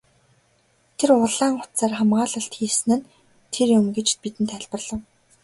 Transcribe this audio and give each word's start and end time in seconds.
Тэр 0.97 1.09
улаан 1.23 1.53
утсаар 1.63 1.93
хамгаалалт 1.97 2.53
хийсэн 2.57 2.89
нь 2.97 3.07
тэр 3.53 3.67
юм 3.79 3.85
гэж 3.95 4.07
бидэнд 4.21 4.51
тайлбарлав. 4.51 5.01